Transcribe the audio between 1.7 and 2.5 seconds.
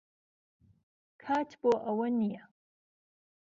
ئەوە نییە.